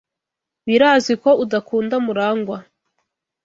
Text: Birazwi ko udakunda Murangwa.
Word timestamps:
Birazwi 0.67 1.13
ko 1.23 1.29
udakunda 1.43 1.95
Murangwa. 2.05 2.57